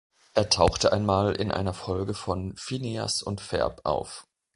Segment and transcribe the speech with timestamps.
[0.33, 4.25] Er tauchte einmal in einer Folge von „Phineas und Ferb“ auf.